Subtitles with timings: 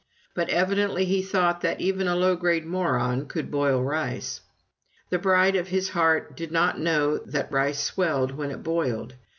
[0.33, 4.41] But evidently he thought even a low grade moron could boil rice.
[5.11, 9.13] The bride of his heart did not know that rice swelled when it boiled.